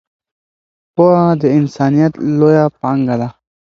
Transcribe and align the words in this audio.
پوهه 0.95 1.27
د 1.41 1.43
انسانیت 1.57 2.13
لویه 2.39 2.65
پانګه 2.79 3.15
ده. 3.21 3.29